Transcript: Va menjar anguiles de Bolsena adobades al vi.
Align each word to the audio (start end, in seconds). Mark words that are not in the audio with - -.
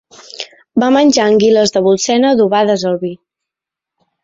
Va 0.83 0.89
menjar 0.95 1.25
anguiles 1.33 1.75
de 1.77 1.85
Bolsena 1.89 2.33
adobades 2.39 2.89
al 2.93 3.01
vi. 3.07 3.15